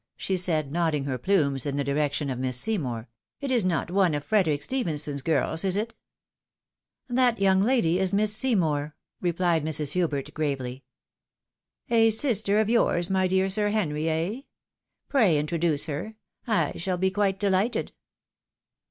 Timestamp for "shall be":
16.79-17.11